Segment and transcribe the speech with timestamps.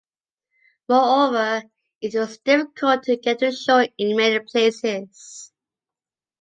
[0.89, 1.61] Moreover,
[2.01, 5.51] it was difficult to get to shore in many places.